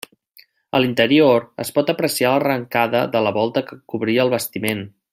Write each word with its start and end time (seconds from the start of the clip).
A 0.77 0.79
l'interior 0.81 1.45
es 1.65 1.71
pot 1.77 1.91
apreciar 1.95 2.31
l'arrencada 2.33 3.05
de 3.17 3.25
la 3.27 3.35
volta 3.39 3.65
que 3.69 3.79
cobria 3.95 4.27
el 4.29 4.37
bastiment. 4.39 4.85